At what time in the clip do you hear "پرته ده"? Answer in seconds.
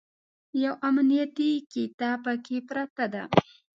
2.69-3.23